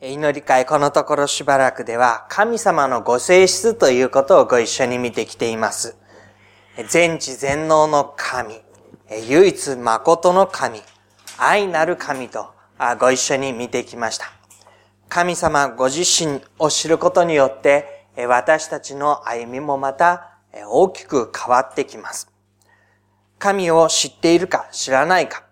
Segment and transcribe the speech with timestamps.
[0.00, 5.96] 祈り会このところしばらくでは神様のご性質ということをご一緒に見てきています。
[6.88, 8.60] 全知全能の神、
[9.28, 10.82] 唯一誠の神、
[11.36, 12.46] 愛なる神と
[13.00, 14.26] ご一緒に見てきました。
[15.08, 20.38] 神様ご自身を知ることによって私たちの歩みもまた
[20.68, 22.30] 大きく変わってきます。
[23.40, 25.42] 神を知っているか知らないか、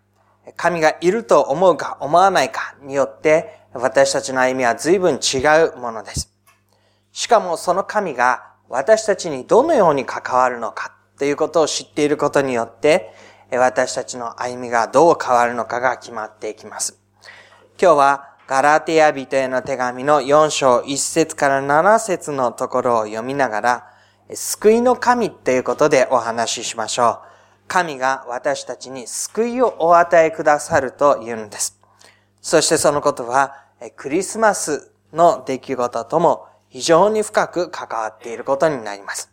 [0.56, 5.38] 神がいると思うか思わないかによって私たちの歩みは随分違
[5.74, 6.32] うものです。
[7.12, 13.12] しかもその神が私たちにどのように関わるのかということを知っていることによって、
[13.50, 16.98] 私たちの歩みがどう変わるのかが決まっていきます。
[17.80, 23.90] 今日はガラテヤ人への手紙の4章1節から7節のところを読みながら、
[24.34, 27.27] 救いの神ということでお話ししましょう。
[27.68, 31.80] 神が私たちに救いをお与えくださると言うんです。
[32.40, 33.66] そしてそのことは
[33.96, 39.33] クリスマスの出来事とも非常に深く関わっていることになります。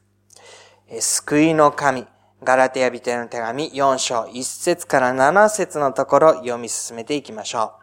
[1.00, 2.06] 救いの神、
[2.44, 7.74] ガラテヤ人への手紙4章1節から7節のところ読み進めていきましょ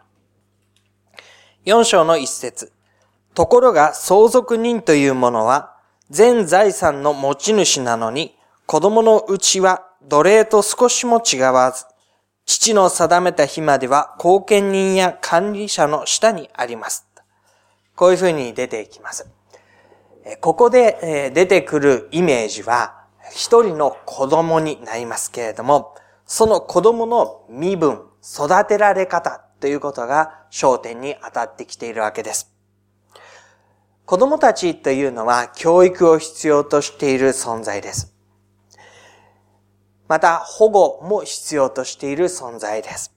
[1.65, 1.69] う。
[1.69, 2.71] 4章の1節
[3.33, 5.75] ところが相続人というものは
[6.09, 11.85] 全財産の持ち主なのに子供のうちは奴隷と少しも違わず
[12.51, 17.07] 父の定めた日までは後見人や管理者の下にあります。
[17.95, 19.29] こういうふうに出ていきます。
[20.41, 32.51] ここで出てくるイメージは一人の子供になりますけれども、その子供の身分、育てられ方ということが焦点に当たってきているわけです。
[34.05, 38.13] 子供たちというのは教育を必要としている存在です。
[40.11, 43.15] また保護も必要としている存在です。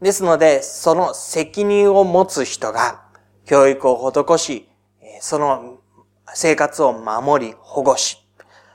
[0.00, 3.02] ですので、その責任を持つ人が
[3.46, 4.68] 教育を施し、
[5.20, 5.78] その
[6.32, 8.24] 生活を守り、保護し、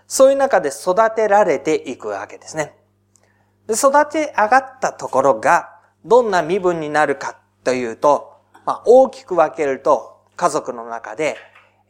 [0.06, 2.76] そういう中で育てられていくわけですね。
[3.68, 5.70] で育て上がったところが、
[6.04, 8.34] どんな身分になるかというと、
[8.66, 11.38] まあ、大きく分けると、家族の中で、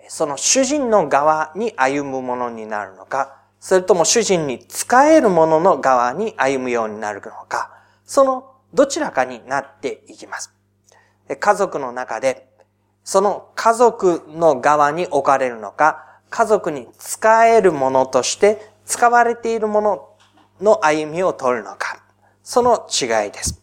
[0.09, 7.71] その主人の側に歩むものになるのか、それとも主人に使えるものの側に歩むようになるのか、
[8.03, 10.51] そのどちらかになっていきます。
[11.39, 12.49] 家族の中で、
[13.03, 20.09] その家族の側に置かれるのか、家族に使えるものとして使われているもの
[20.59, 22.01] の歩みを取るのか、
[22.41, 23.61] その違いです。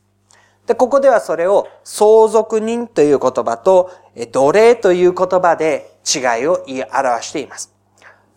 [0.66, 3.91] で、ここではそれを相続人という言葉と
[4.31, 7.77] 奴隷という言葉で違いを言い表しています。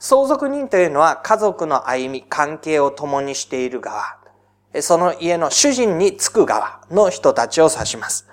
[0.04, 4.18] 相続人というのは家族の歩み、関係を共にしている側、
[4.82, 8.28] その家の主人につく側の人たちを指します。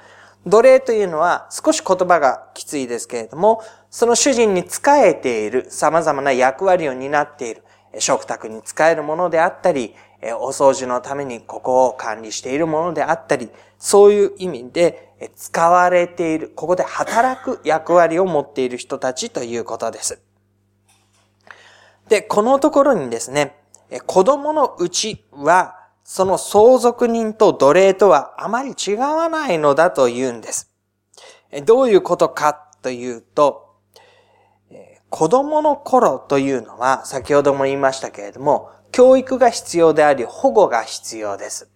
[0.47, 7.63] 奴隷というのは少し言葉がきついですけれども、その主人に仕えている様々な役割を担っている、
[7.99, 9.95] 食卓に使えるものであったり、
[10.41, 20.23] お掃除のためにここを管理しているものであったり、そういう意味で使われている、ここで働く役割を持っている人たちということです。
[22.09, 23.57] で、このところにですね、
[24.07, 25.75] 子供のうちは、
[26.05, 30.71] その相続人と奴隷とはあまり違わないのだと言うんです。
[31.65, 33.69] どういうことかというと、
[35.11, 41.71] 子供の頃というのは、先ほども言いましたけれども、教育が必要であり、保護が必要です。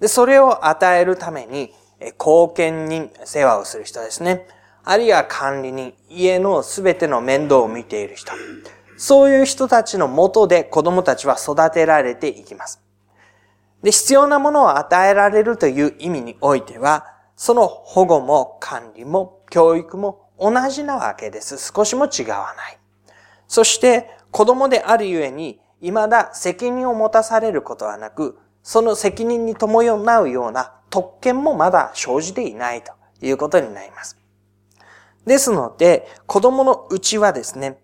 [0.00, 4.46] で、それを与えるために、貢献人、世話をする人ですね。
[4.84, 8.32] あるいは管理人、家のすべての面倒を見ている人。
[8.96, 12.82] そういう人たちのもとで子供たちは育てられていきます。
[13.82, 21.58] で、必要なものを与えられるという意味においては、その保護も管理も教育も同じなわけです。
[21.58, 22.78] 少しも違わない。
[23.48, 34.16] そして子供であるゆえに、未だ責任を持たされることはなく、その責任に伴うような特権もまだ生じていないということになります。
[35.26, 37.81] ですので、子供のうちはですね、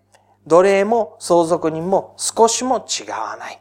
[0.48, 3.60] 奴隷も相続人も少しも違わない。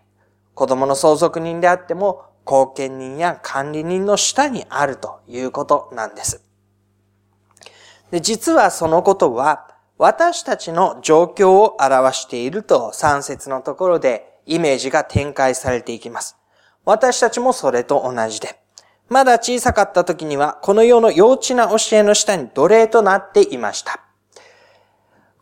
[0.54, 6.42] 子供の相続人であっても、後見人や管理人の下にあるということなんです。
[8.10, 9.68] で実はそのことは、
[9.98, 16.38] 私たちの状況を表していると3節のところでイメージが展開されていきます。
[16.86, 18.62] 私たちもそれと同じで、
[19.10, 24.07] まだ小さかった時にはこの世の幼稚な教えの下に奴隷となっていました。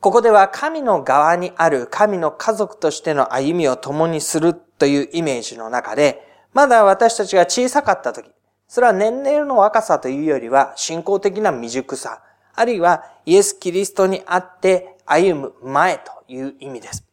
[0.06, 6.22] ここでは神の側にある神の家族としての歩みを共にするというイメージの中で、
[6.54, 8.30] まだ私たちが小さかった時、
[8.68, 12.22] それは年齢の若さというよりは信仰的な未熟さ、
[12.54, 17.04] あるいはイエス・キリストにあって歩む前という意味です。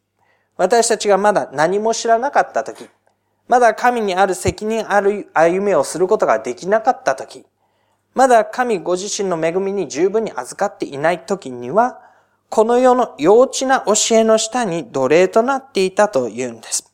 [0.59, 2.91] 私たちがまだ何も知らなかった時、
[3.49, 7.47] まだ神にある責任ある歩みをすることができなかった時、
[8.13, 12.12] まだ神ご自身の恵みに十分に預かっていない時には、
[12.55, 16.93] この世の幼稚な教えの下に奴隷となっていたというんです。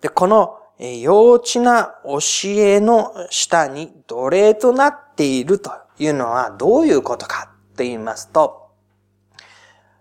[0.00, 8.70] で、この幼稚な教えの下に奴隷となっているというのはどういうことかと言いますと、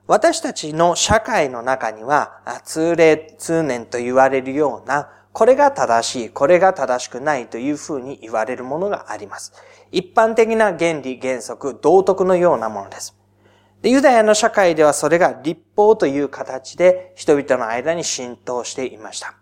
[0.08, 9.52] 私たちの社会の中には通例、通念と言われるようなこれが正しい、これが正しくないというふうに言われるものがあります。
[9.92, 13.17] 一般的な原理、原則、道徳のようなものです。
[13.82, 19.36] でユダヤの社会ではそれが立法という形で人々の間に浸透していました。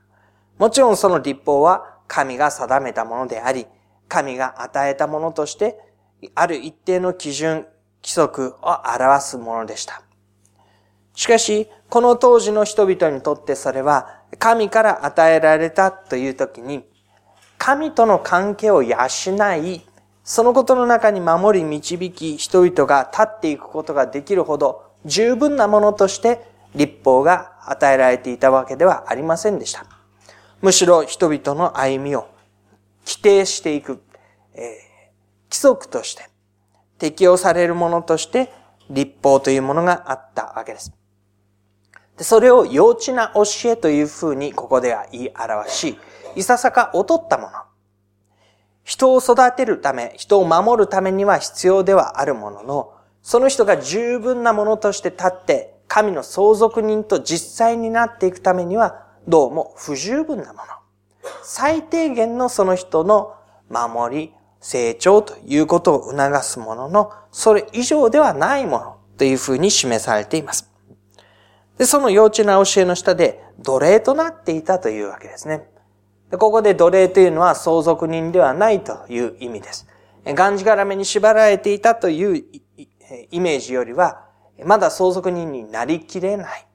[0.58, 3.66] もちろんその立法は神が定めたものであり、
[4.08, 5.80] 神が与えたものとして、
[6.34, 7.66] ある一定の基準、
[8.04, 10.02] 規則を表すものでした。
[11.14, 16.86] しかし、この当時の人々にとってそれは神から与えられたという時に、
[17.58, 18.96] 神との関係を養
[19.58, 19.86] い、
[20.26, 26.42] そのことの中に守り導き、人々が立っていくことができるほど十分なものとして
[26.74, 29.86] 立法が与えられていたわけではありませんでした。
[30.62, 32.28] むしろ人々の歩みを
[33.06, 34.02] 規定していく、
[34.56, 34.64] えー、
[35.52, 36.28] 規則として
[36.98, 38.52] 適用されるものとして
[38.90, 40.92] 立法というものがあったわけです。
[42.18, 46.00] でそれを幼稚な教えというふうにここでは言い表し、
[46.36, 47.52] いささか劣ったもの。
[48.86, 52.94] 人を育てるため、人を守るためには必要ではあるものの、
[53.24, 60.66] その人が十分なものとして立って、神の相続人と実際になっていくためには、どうも不十分なもの。
[61.42, 63.34] 最低限のその人の
[63.70, 70.72] 守り、成長ということを促すものの、それ以上ではないものというふうに示されています。
[71.80, 75.68] で、その幼稚な教えの下で奴隷となっていたというわけですね。
[76.32, 79.88] ここで奴隷というのは相続人ではないという意味です。
[80.26, 82.44] がんじがらめに縛られていたという
[83.30, 84.26] イメージよりは、
[84.64, 86.68] まだ相続人になりきれない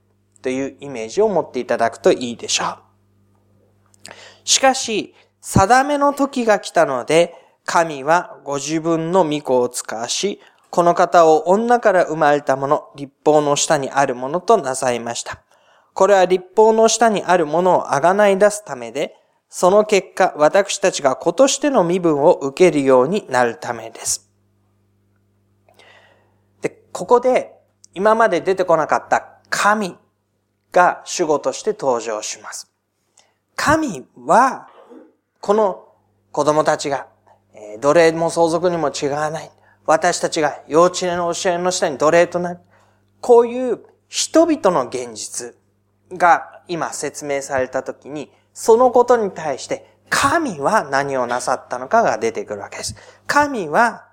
[0.42, 2.78] というイメージを持っていただくといいでしょう。
[4.44, 15.42] しかし、定めの時が来たので、神はご自分の御子を使わし、この方を女から生まれたもの、立法の下にあるものとなさいました。
[15.94, 19.16] これは立法の下にあるものをあがない出すためで、
[19.52, 24.30] その結果、私たちが子としての身分を受けるようになるためです。
[26.62, 27.52] で、ここで、
[27.92, 29.96] 今まで出てこなかった神
[30.70, 32.72] が主語として登場します。
[33.56, 34.68] 神は、
[35.40, 35.88] この
[36.30, 37.08] 子供たちが、
[37.80, 39.50] 奴隷も相続にも違わない。
[39.84, 42.60] 私たちが幼稚園の教えの下に奴隷となる。
[43.20, 45.56] こういう人々の現実
[46.16, 48.30] が今説明されたときに、
[48.60, 52.94] そのことに対して神は何をなさったのかが出てくるわけです。
[53.26, 54.04] 神は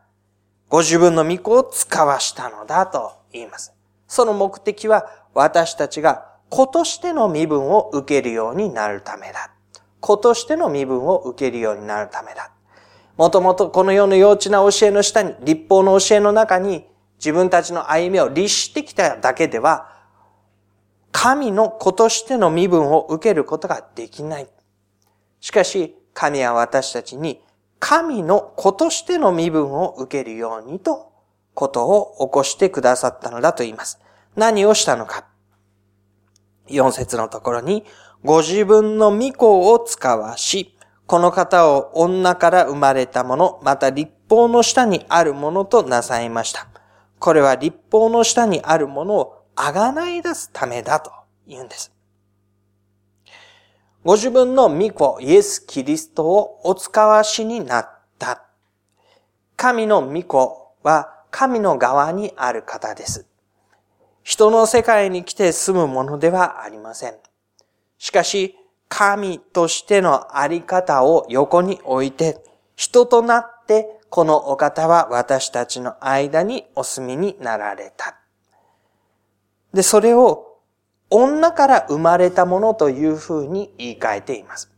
[0.70, 3.74] ご自分の御子を使わしたのだと言います。
[4.08, 9.52] その目的は私たちが子としての身分を受けるようになるためだ。
[10.00, 12.52] 子としての身分を受けるようになるためだ。
[13.18, 16.88] もともとこの世の幼稚な教えの下に、立法の教えの中に
[17.18, 19.97] 自分たちの歩みを律してきただけでは、
[21.20, 24.48] 神の子としての身分を受けることができない。
[25.42, 27.42] しかし、神は私たちに、
[27.80, 31.12] 神の子としての身分を受けるようにと、
[31.56, 34.00] ことを起こしてくださったのだと言います。
[34.36, 35.26] 何をしたのか。
[36.68, 37.84] 四節のところに、
[38.24, 46.68] ご自分の御子を使わし、この方を女から生まれたもの、また立法の下にあるものとなさいました。
[47.18, 51.12] これは立法の下にあるものをあがない出すためだと
[51.48, 51.92] 言うんです。
[54.04, 58.44] ご自分の御子、イエス・キリストをお使わしになった。
[59.56, 63.26] 神の御子は神の側にある方です。
[64.22, 67.16] 人の世界に来て住むものではありません。
[67.98, 68.56] しかし、
[68.88, 72.44] 神としてのあり方を横に置いて、
[72.76, 78.20] 人となってこのお方は私たちの間にお住みになられた。
[79.74, 80.60] で、それを
[81.10, 84.72] 女から生まれたものというふうに言い換えています。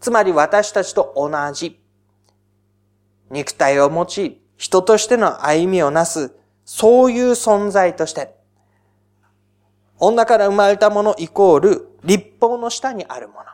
[0.00, 1.80] つまり私たちと同じ
[3.30, 6.32] 肉体を持ち、人としての歩みをなす、
[6.64, 8.34] そういう存在として、
[9.98, 13.44] 女から生まれたものイコール立法の下にあるもの。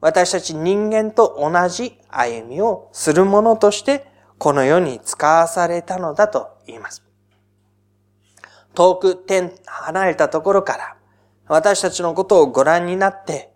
[0.00, 7.04] 私たち人間と同じ歩みをするものとして、この世に使わされたのだと言います。
[8.74, 10.96] 遠く天、離れたところから
[11.48, 13.52] 私たちのことをご覧になって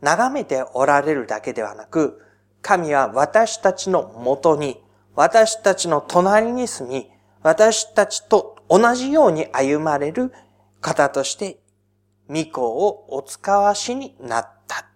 [0.00, 2.22] 眺めておられるだけではなく、
[2.62, 4.82] 神は私たちのもとに、
[5.14, 7.10] 私たちの隣に住み、
[7.42, 10.32] 私たちと同じように歩まれる
[10.80, 11.58] 方として、
[12.28, 14.86] 御子をお使わしになった。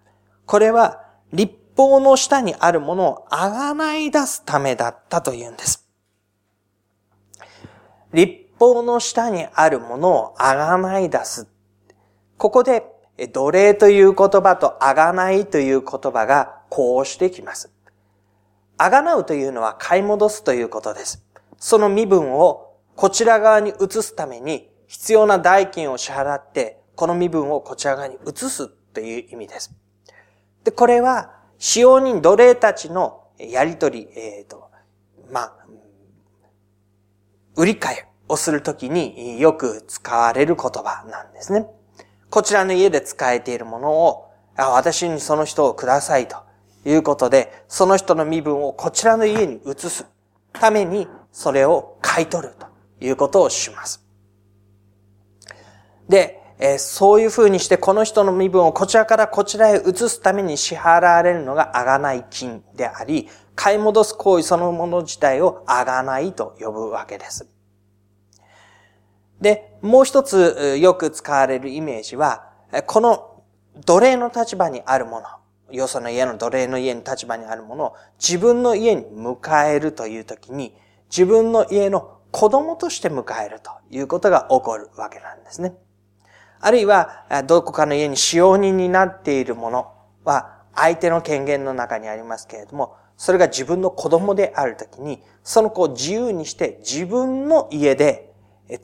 [0.46, 5.88] これは立法の下にあるものをあがない出すためだったというんです。
[8.12, 11.48] 立法の下にあるものをあがない出す。
[12.36, 12.84] ここで、
[13.32, 17.70] 奴隷という言葉とあがないという言葉がこうしてきます。
[18.78, 21.24] あがなうというのは買い戻すということです。
[21.58, 29.74] その身分をこちら側に移すために必要な代金を支払って、この身分をこちら側に移すという意味です。
[30.64, 34.70] で、これは、使用人奴隷たちのやりとり、えっ、ー、と、
[35.30, 35.54] まあ、
[37.56, 37.98] 売り買い
[38.30, 41.66] をするときによく使われる言葉なんですね。
[42.30, 46.36] こちらの家で使えているものを、あ私にその人をくださいと
[46.84, 50.06] いうことで、その人の身分をこちらの家に移す
[50.52, 52.66] ために、それを買い取ると
[53.04, 54.04] いうことをします。
[56.08, 67.48] で、え、そういうふうにしてこの人の身分をこちらからこちらへ移すために支払われるのがあがない金であり、買い戻す行為そのもの自体をあがないと呼ぶわけです。
[69.40, 72.50] で、もう一つよく使われるイメージは、
[72.86, 73.42] この
[73.84, 75.26] 奴隷の立場にあるもの、
[75.70, 80.76] よその家の奴隷の家の立場にあるものを自分の家に迎えるというときに、
[81.10, 85.74] 自分の家の子供として迎えるということが起こるわけなんですね。
[86.60, 89.92] あるいは、どこかの家に使用人になっているもの
[90.24, 98.29] は、相手の権限の中にありますけれども、それが自分の子供であるときに、その子を自由にして自分の家で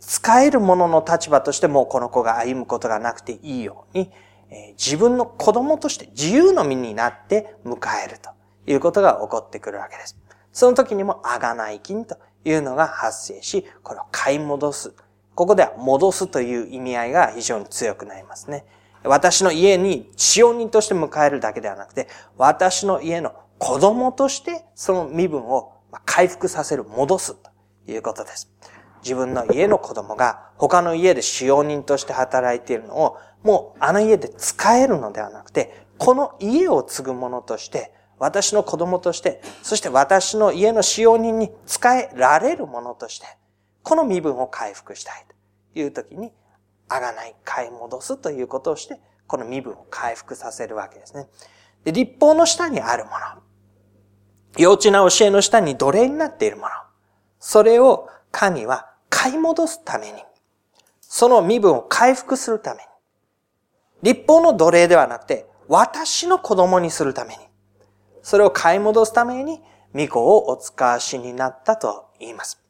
[0.00, 4.10] 使えるもの立場としてもこの子が歩むことがなくていいように、
[4.78, 8.30] 自分の子供として自由の身になって迎えると
[8.70, 10.16] いうことが起こってくるわけです。
[10.52, 14.94] その時にもあがない金というのが発生し、これを買い戻す
[15.36, 18.64] ここでは戻すという意味合いが非常に強くなりますね。
[19.04, 25.74] 私の家に使用人として迎えるだけではなくて、私の家の子供としてその身分を
[26.06, 27.50] 回復させる、戻すと
[27.86, 28.50] いうことです。
[29.06, 43.26] 自分の家の子供が他の家で使用人として働いているのを、もうあの家で使えるのではなくて、この家を継ぐものとして、私の子供として、そして私の家の使用人に使えられるものとして、
[43.84, 45.24] この身分を回復したい
[45.72, 46.32] という時に、
[46.88, 48.98] あがない、買い戻すということをして、
[49.28, 51.28] この身分を回復させるわけですね。
[51.84, 53.16] で、立法の下にあるもの。
[54.56, 56.68] 幼稚な教えの下に奴隷になっているもの。
[57.38, 60.22] それを神は買い戻すために、
[61.00, 62.88] その身分を回復するために、
[64.02, 67.40] 立法の奴隷ではなくて、私の子供にするために、
[68.20, 69.62] それを買い戻すために、
[69.94, 72.62] 御子をお使わしになったと言います。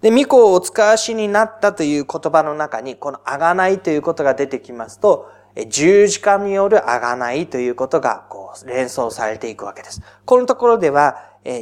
[0.00, 5.28] で、巫女をお使わしになったという言葉の中に、このあがないということが出てきますと、
[5.68, 10.02] 十字架によるあがないということが、こう、連想されていくわけです。
[10.24, 11.16] このところでは、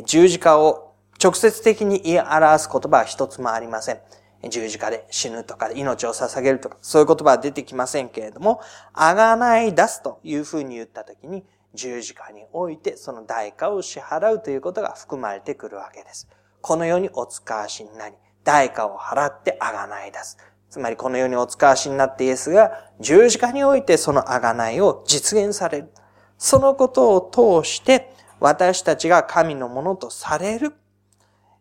[0.04, 0.87] 十字架を
[1.22, 4.00] 直接的に言い表す言葉は一つもありません。
[4.48, 8.60] 十字架で死ぬとか、命を捧げるとか、そういう言葉は出てきませんけれども、
[8.92, 11.44] あがない出すというふうに言ったときに、
[11.74, 16.28] 十字架においてその代価を支払うということが含まれてくるわけです。
[16.60, 20.38] この世にお使わしになり、代価を払ってあがない出す。
[20.70, 25.92] つまりこの世にお使わしになってイエスが十字架においてそのあがないを実現される。
[26.36, 30.74] そのことを通して私たちが神のものとされる。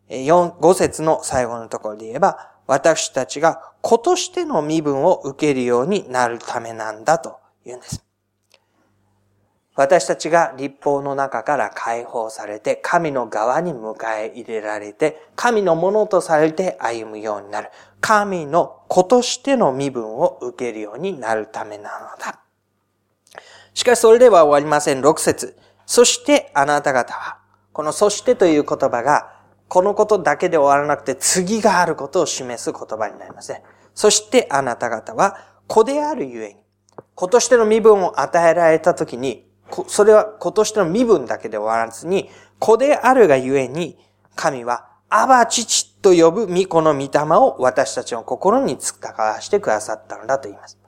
[0.08, 8.04] 4、5節の最後のところで言えば、私たちが子としての身分を受けるようになるためなんだと言うんです。
[9.78, 17.70] 私たちが立法の中から解放されて、神の側に迎え入れられて、神のものとされて歩むようになる。
[18.00, 22.40] 神の子としての身分を受けるようになるためなのだ。
[23.72, 25.00] しかしそれでは終わりません。
[25.00, 27.38] 6節そしてあなた方は、
[27.72, 29.37] このそしてという言葉が、
[29.68, 33.62] このことだけで終わらなくて次があることを示す言葉になりますね。
[33.94, 36.56] そしてあなた方は子であるゆえに、
[37.14, 39.46] 子としての身分を与えられたときに、
[39.86, 43.98] それは今年の身分だけで終わらずに、子であるがゆえに、
[44.34, 50.78] 神は、アバ父と呼ぶ御子の御霊を私たちの心に使わしてくださったのだと言います。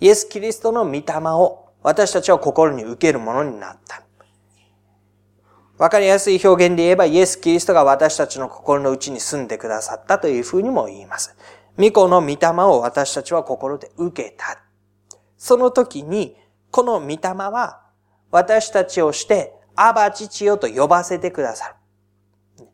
[0.00, 4.02] イエス・キリストの御霊を私たちは心に受けるものになった。
[5.78, 11.36] わかりやすい表現で言えば、イエス・キリストが私たちの心の内に住んでくださったというふうにも言います。
[11.76, 14.60] 巫女の御霊を私たちは心で受けた。
[15.36, 16.36] その時に、
[16.72, 17.82] この御霊は
[18.32, 22.66] 私たちをして、アバ父よと呼ばせてくださる。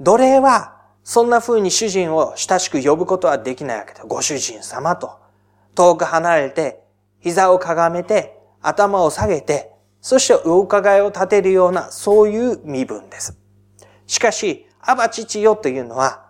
[0.00, 5.20] 奴隷は、そんな風に主人を親しく呼ぶことはできないわけで、ご主人様と、
[5.76, 6.82] 遠く離れて、
[7.20, 9.75] 膝をかがめて、頭を下げて、
[10.06, 13.36] そしてお伺いを立てるような、そういう身分です。
[14.06, 16.28] しかし、アバ父よというのは、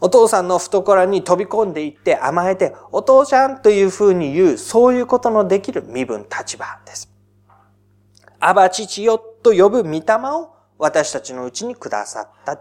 [0.00, 7.08] お父さんの懐に飛び込んでいって甘えて、お父ちゃんという風に言う、そういうことのできる身分、立場です。
[8.40, 10.00] アバ父よと呼ぶ御霊
[10.32, 12.60] を私たちのうちにくださった。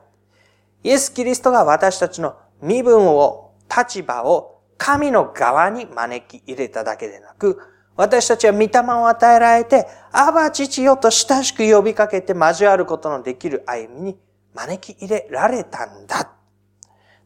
[0.84, 7.60] イエス・キリストが私たちの身分を、立場を神の側に招き入れただけでなく、
[7.96, 8.68] 私たちは御霊
[9.00, 14.18] を与えられて、アバ父よと親しく呼びかけて交わることのできる歩みに
[14.54, 16.32] 招き入れられたんだ。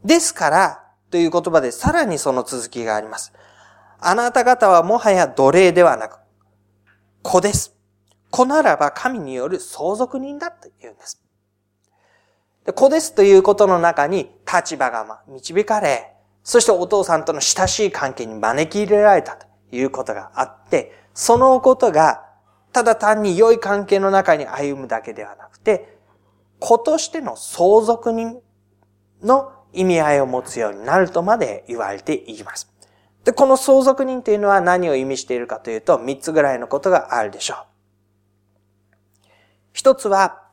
[0.06, 3.34] ですから、という言葉でさらにその続きがあります。
[4.00, 6.17] あなた方はもはや奴隷ではなく、
[7.24, 7.75] 子です。
[8.32, 11.22] 子ならば神による相続人だと言うんです。
[12.65, 22.26] で子ですということの中に立場が導かれ、そしてお父さんとの親しい関係に招き入れられたということがあって、そのことが
[22.77, 25.98] ただ単に良い関係の中に歩むだけではなくて、
[26.60, 28.39] 子としての相続人
[29.24, 32.72] の意味合いを持つようになるとまで言われています。
[33.24, 37.57] で、この相続人というのは何を意味しているかというと、三つぐらいのことがあるでしょう。
[39.74, 40.43] 一つは、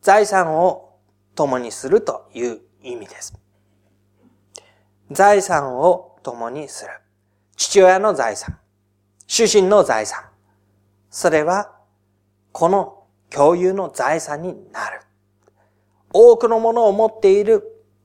[0.00, 0.96] 財産を
[1.34, 3.38] 共にするという意味です。
[5.10, 6.92] 財産を共にする。
[7.58, 8.58] 父親の財産。
[9.26, 10.29] 主人の財産。
[11.10, 11.72] それは、
[12.52, 15.00] この共有の財産になる。
[16.12, 17.64] 多くのものを持っている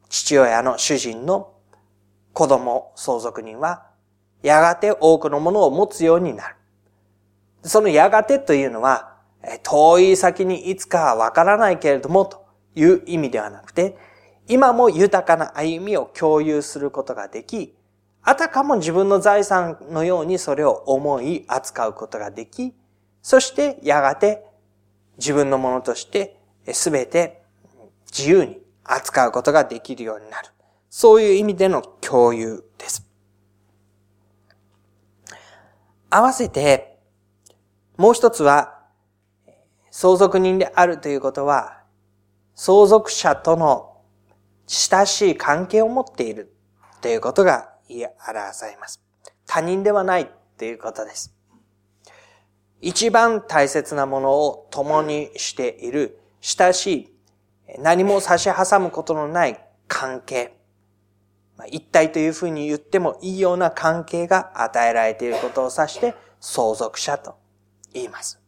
[0.10, 1.54] 父親の主人の
[2.34, 3.86] 子供、相続人は、
[4.42, 6.56] やがて多くのものを持つようになる。
[7.64, 9.16] そのやがてというのは、
[9.64, 13.98] 遠い先にいつかはわからないけれどもという意味ではなくて、
[14.48, 17.76] 今も豊かな歩みを共有することができ、
[18.24, 22.74] あたかも自分の財産のようにそれを思い扱うことができ、
[23.26, 24.46] そしてやがて
[25.18, 26.40] 自分のものとして
[26.72, 27.42] すべて
[28.16, 30.50] 自由に扱うことができるようになる。
[30.92, 33.10] そういう意味での共有です。
[36.12, 37.00] 合わせて、
[37.98, 38.84] もう一つは、
[39.90, 41.82] 相続人であるということは、
[42.54, 44.04] 相続者との
[44.68, 46.56] 親しい関係を持っている
[47.02, 49.02] ということが言い表されます。
[49.48, 51.36] 他人ではないということです。
[52.86, 60.54] 一番大切なものを共にしている親しい何も差し挟むことのない関係。
[61.72, 67.36] 一体というふうに言ってもいいような関係が与えられていることを指して相続者と
[67.92, 68.40] 言います。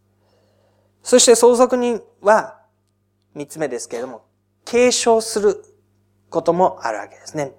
[1.02, 2.60] そして相続人は
[3.34, 4.22] 三つ目ですけれども、
[4.66, 5.64] 継承する
[6.30, 7.54] こともあるわけですね。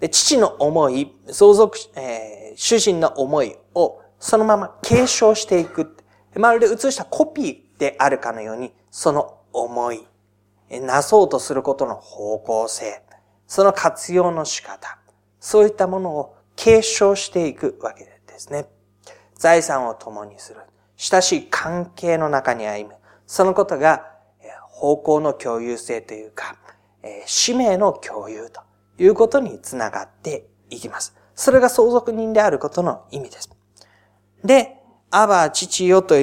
[0.00, 5.97] で父の思い、相続、えー、主人の思いをそのまま継承していく。
[6.38, 10.06] まるで写したコピーであるかのように、その思い、
[10.70, 13.02] なそうとすることの方向性、
[13.46, 14.98] その活用の仕方、
[15.40, 18.66] そういったものを継承していくわけですね。
[19.34, 20.60] 財産を共にする。
[20.96, 22.96] 親しい関係の中に歩む。
[23.26, 24.06] そのことが
[24.68, 26.56] 方向の共有性というか、
[27.26, 28.60] 使命の共有と
[28.98, 31.16] いうことにつながっていきます。
[31.34, 33.50] それが相続人であることの意味です。
[34.44, 34.77] で、
[35.10, 36.14] アバ父よと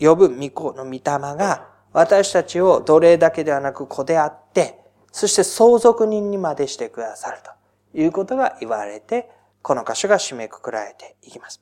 [0.00, 4.80] 呼ぶ御子の御霊が私たちを奴隷だけではなく子であって、
[5.12, 11.60] そして相続人にまでしてくださるということが言われて、この箇所が締めくくられていきます。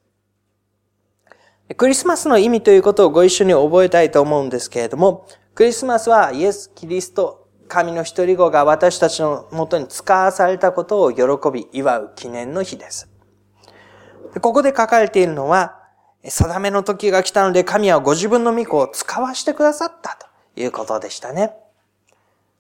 [1.77, 13.09] クリスマスの意味ということをご一緒に覚えたいと思うんですけれども、クリスマスはイエス・キリスト、神の一人子が私たちのもとに使わされたことを喜び祝う記念の日です。
[14.41, 15.80] ここで書かれているのは、
[16.25, 20.19] 定めの時が来たので神はご自分の御子を使わしてくださった
[20.55, 21.53] ということでしたね。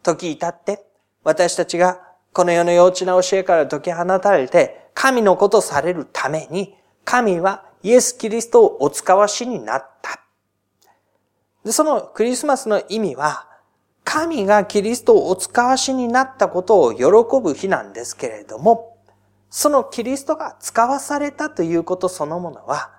[0.02, 0.84] 時至って
[1.24, 2.00] 私たちが
[2.32, 10.20] この世の幼稚な教えから解き放たれて神のことされるために神はイエス・キリストをお使わしになった。
[11.64, 13.50] でそのクリスマスの意味は
[14.12, 17.04] 神がキリストをお使わしになったことを喜
[17.40, 18.98] ぶ日なんですけれども、
[19.50, 22.90] そのキリストが使わされたということそのものは、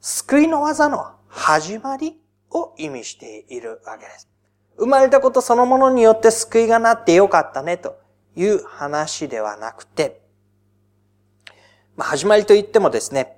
[0.00, 2.16] 救いの技の始まり
[2.50, 4.28] を意味しているわけです。
[4.78, 8.00] 生まれたことそのものによって救いがなってよかったねと
[8.34, 10.22] いう話ではなくて、
[11.96, 13.36] まあ、始まりと言ってもですね、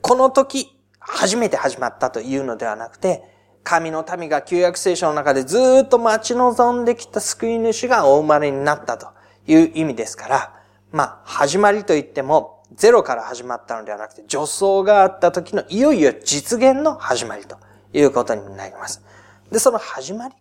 [0.00, 3.22] この時初めて始まったというのではなくて、
[3.62, 9.06] 神の民が旧約聖書の中でずっと待ち望んできた救い主がお生まれになったと
[9.46, 17.56] いう意味ですから、まあ、始まりと言っても、ゼロから始まったのではなくて、助走があった時のいよいよ実現の始まりと
[17.92, 19.02] いうことになります。
[19.50, 20.34] で、その始まり。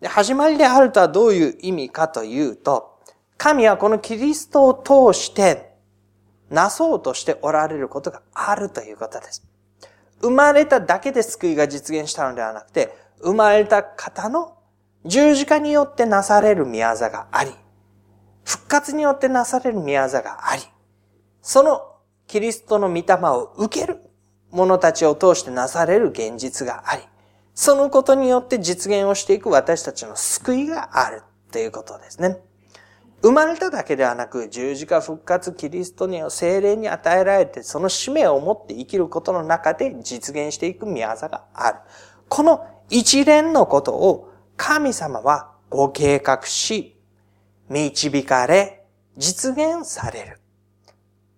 [0.00, 2.98] で始まりであるとはどういう意味かというと、
[3.36, 4.74] 神はこのキリストを
[5.12, 5.74] 通して、
[6.50, 9.44] なそうとしておられることがあるということです。
[10.20, 14.56] 生まれただけで救いが実現したのではなくて、生まれた方の
[15.04, 17.52] 十字架によってなされる宮座があり、
[18.48, 20.62] 復活によってなされる宮座があり、
[21.42, 21.82] その
[22.26, 23.98] キリストの御霊を受ける
[24.50, 27.02] 者たちを通してなされる現実があり、
[27.54, 32.38] そのことによって実現をしていく私たちの救いがあるということですね。
[33.20, 41.78] 生まれただけではなく、十字架復活キリストに精霊に与えられて、その使命を持って生きることの中で実現していく宮座がある。
[42.30, 46.97] この一連のことを神様はご計画し、
[47.68, 48.84] 導かれ、
[49.16, 50.40] 実現される。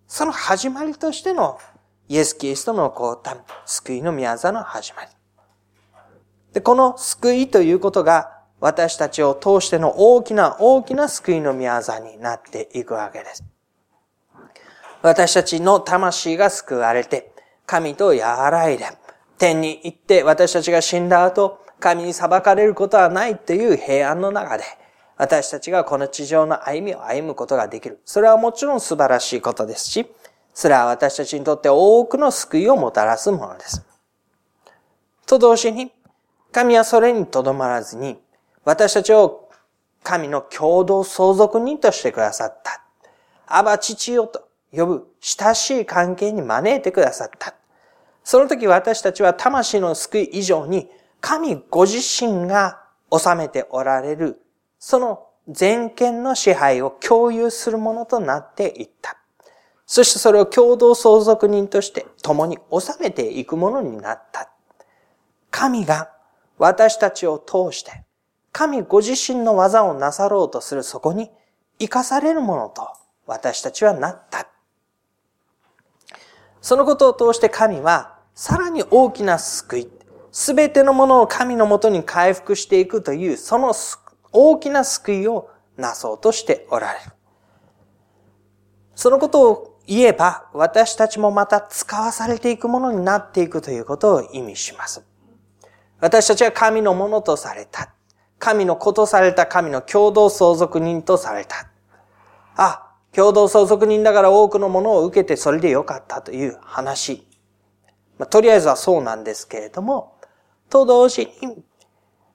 [0.07, 1.59] その始まりとしての
[2.09, 5.09] イエス・キリストの降誕、救いの宮座の始まり。
[6.53, 13.45] で、この救いということが私たちを通しての大きな大きな救いの宮座になっていくわけです。
[15.03, 17.33] 私たちの魂が救われて、
[17.67, 18.87] 神と和らいで、
[19.39, 24.65] 天に行って私たちが死んだ後、神に裁かれることはないという平安の中で、
[25.21, 28.01] 私たちがこの地上の歩みを歩むことができる。
[28.07, 30.07] それはもちろん素晴らしいことですし、
[30.55, 33.85] それは私たちにとって多くの救いをもたらすものです。
[35.27, 35.93] と同時に、
[36.53, 38.19] 神はそれにとどまらずに、
[38.65, 39.51] 私たちを
[40.03, 42.83] 神の共同相続人としてくださった。
[43.47, 47.55] アバ父よと呼ぶ親しい関係に招いてくださった。
[48.25, 50.89] その時私たちは魂の救い以上に
[51.21, 52.81] 神ご自身が
[53.11, 54.41] 治めておられる、
[54.81, 59.19] その全権の支配を共有するものとなっていった。
[59.87, 64.51] そしてそれを共同相続人として共に収めていくものになった。
[65.51, 66.11] 神が
[66.59, 68.05] 私たちを通して、
[68.53, 71.31] 神ご自身の技をなさろうとするそこに
[71.79, 72.89] 生かされるものと
[73.27, 74.47] 私たちはなった。
[76.61, 79.89] そのことを通して神はさらに大きな救い、
[80.31, 84.00] すべてのものを神のもとに回復していくというその救
[84.33, 87.13] 大きな救いをなそうとしておられる。
[88.95, 95.05] そのことを言えば、私たちもまた使わされていくものになっていくということを意味します。
[96.01, 97.95] 私たちは神のものとされた。
[98.39, 101.69] 神の子とされた神の共同相続人とされた。
[102.57, 107.27] あ、共同相続人だから多くのものを受けてそれでよかったという話。
[108.19, 110.17] まあ、とりあえずはそうなんですけれども、
[110.69, 111.65] と同時に、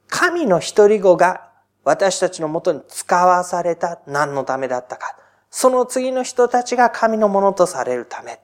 [0.08, 1.44] 神の一人子が
[1.86, 5.15] 私たちのもとに使わされた何のためだったか。
[5.50, 8.41] その次の人たちが神のものとされるため、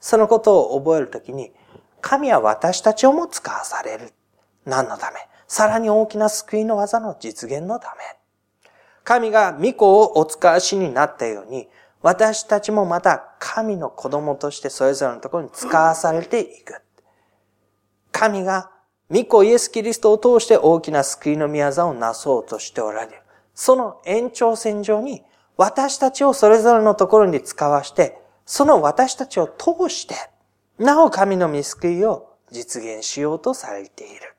[0.00, 1.52] そのことを覚えるときに、
[2.02, 4.12] 神は私たちをも使わされる。
[4.66, 5.20] 何のため？
[5.48, 8.70] さらに大きな救いの技の実現のため。
[9.04, 11.68] 神が御子をお使わしになったように、
[12.02, 16.82] 私たちもまた神の子供としてそれぞれのところに使わされていく。
[18.12, 18.70] 神が
[19.08, 23.22] 御子イエス・キリストを通して大きな救いの宮座をなそうとしておられる。
[23.54, 25.22] その延長線上に
[25.56, 30.14] 私たちをそれぞれのところに使わして、その私たちを通して、
[30.78, 34.34] なお神の見救いを実現しようとされている。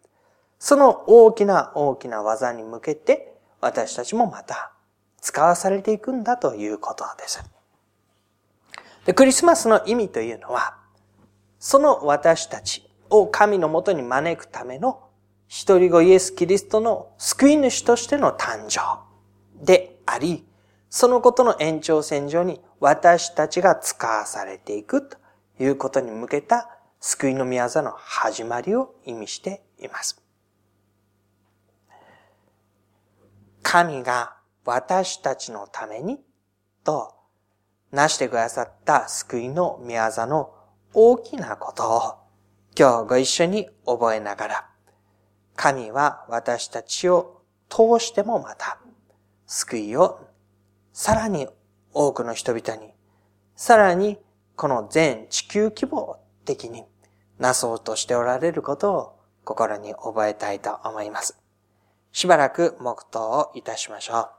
[0.59, 4.71] その大きな大きな技に向けて、私たちもまた
[5.21, 7.43] 使わされていくんだということです。
[9.05, 10.75] でクリスマスの意味というのは、
[11.57, 15.03] その私たちを神のもとに招くための
[15.47, 19.01] 一人子イエス・キリストの救い主としての誕生
[19.63, 20.45] であり、
[20.89, 25.17] そのことの延長線上に私たちが使わされていくと
[25.59, 30.21] いうことに向けた救いの宮座の始まりを意味しています。
[33.63, 36.19] 神が私たちのために
[36.83, 37.13] と
[37.91, 40.53] なしてくださった救いの宮座の
[40.93, 42.26] 大きなことを
[42.77, 44.69] 今日ご一緒に覚えながら
[45.55, 48.77] 神は私たちを通してもまた
[49.47, 50.27] 救いを
[50.93, 51.47] さらに
[51.93, 52.91] 多くの人々に、
[53.55, 54.19] さらに
[54.55, 56.83] この全地球規模的に
[57.39, 61.39] なそうとしておられることを心に覚えたいと思います。
[62.11, 64.36] しばらく黙祷をいたしましょう。